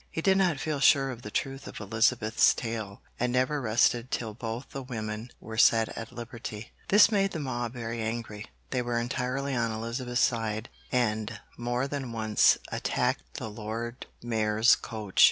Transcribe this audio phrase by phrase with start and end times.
[0.09, 4.33] He did not feel sure of the truth of Elizabeth's tale, and never rested till
[4.33, 6.71] both the old women were set at liberty.
[6.87, 8.47] This made the mob very angry.
[8.71, 15.19] They were entirely on Elizabeth's side, and more than once attacked the Lord Mayor's coach.